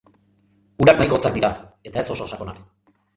[0.85, 1.51] Urak nahiko hotzak dira,
[1.91, 2.65] eta ez oso sakonak.